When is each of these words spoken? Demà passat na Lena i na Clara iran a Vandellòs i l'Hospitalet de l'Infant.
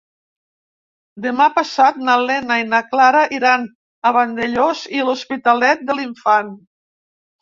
Demà 1.25 1.45
passat 1.57 1.99
na 2.07 2.15
Lena 2.31 2.57
i 2.63 2.65
na 2.71 2.81
Clara 2.95 3.21
iran 3.41 3.67
a 4.11 4.15
Vandellòs 4.19 4.83
i 5.01 5.05
l'Hospitalet 5.07 5.89
de 5.91 5.99
l'Infant. 6.01 6.55